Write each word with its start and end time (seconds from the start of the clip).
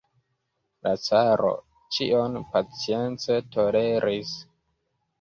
La 0.87 0.93
caro 1.09 1.51
ĉion 1.97 2.41
pacience 2.57 3.41
toleris. 3.59 4.37